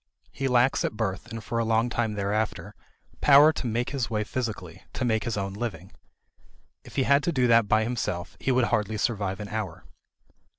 He 0.31 0.47
lacks 0.47 0.83
at 0.83 0.97
birth 0.97 1.27
and 1.27 1.43
for 1.43 1.59
a 1.59 1.63
long 1.63 1.87
time 1.87 2.13
thereafter 2.15 2.73
power 3.21 3.53
to 3.53 3.67
make 3.67 3.91
his 3.91 4.09
way 4.09 4.23
physically, 4.23 4.81
to 4.93 5.05
make 5.05 5.25
his 5.25 5.37
own 5.37 5.53
living. 5.53 5.91
If 6.83 6.95
he 6.95 7.03
had 7.03 7.21
to 7.21 7.31
do 7.31 7.45
that 7.45 7.67
by 7.67 7.83
himself, 7.83 8.35
he 8.39 8.51
would 8.51 8.65
hardly 8.73 8.97
survive 8.97 9.39
an 9.39 9.49
hour. 9.49 9.85